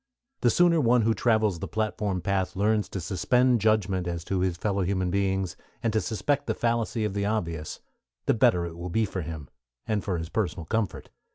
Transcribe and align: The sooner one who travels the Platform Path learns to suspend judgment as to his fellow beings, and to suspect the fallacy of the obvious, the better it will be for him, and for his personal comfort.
The 0.39 0.49
sooner 0.49 0.81
one 0.81 1.03
who 1.03 1.13
travels 1.13 1.59
the 1.59 1.67
Platform 1.67 2.21
Path 2.21 2.55
learns 2.55 2.89
to 2.89 2.99
suspend 2.99 3.61
judgment 3.61 4.07
as 4.07 4.23
to 4.23 4.39
his 4.39 4.57
fellow 4.57 4.83
beings, 4.83 5.55
and 5.83 5.93
to 5.93 6.01
suspect 6.01 6.47
the 6.47 6.55
fallacy 6.55 7.05
of 7.05 7.13
the 7.13 7.27
obvious, 7.27 7.81
the 8.25 8.33
better 8.33 8.65
it 8.65 8.75
will 8.79 8.89
be 8.89 9.05
for 9.05 9.21
him, 9.21 9.47
and 9.85 10.03
for 10.03 10.17
his 10.17 10.29
personal 10.29 10.65
comfort. 10.65 11.11